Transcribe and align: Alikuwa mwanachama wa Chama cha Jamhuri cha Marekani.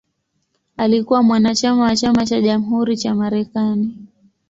Alikuwa 0.77 1.23
mwanachama 1.23 1.83
wa 1.83 1.95
Chama 1.95 2.25
cha 2.25 2.41
Jamhuri 2.41 2.97
cha 2.97 3.15
Marekani. 3.15 3.97